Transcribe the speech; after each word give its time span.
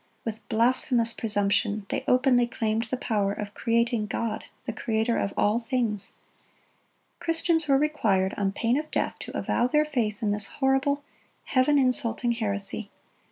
(94) 0.25 0.25
With 0.25 0.49
blasphemous 0.49 1.13
presumption, 1.13 1.85
they 1.89 2.03
openly 2.07 2.47
claimed 2.47 2.85
the 2.85 2.97
power 2.97 3.33
of 3.33 3.53
creating 3.53 4.07
God, 4.07 4.45
the 4.65 4.73
Creator 4.73 5.19
of 5.19 5.31
all 5.37 5.59
things. 5.59 6.13
Christians 7.19 7.67
were 7.67 7.77
required, 7.77 8.33
on 8.35 8.51
pain 8.51 8.79
of 8.79 8.89
death, 8.89 9.19
to 9.19 9.37
avow 9.37 9.67
their 9.67 9.85
faith 9.85 10.23
in 10.23 10.31
this 10.31 10.47
horrible, 10.57 11.03
Heaven 11.43 11.77
insulting 11.77 12.31
heresy. 12.31 12.89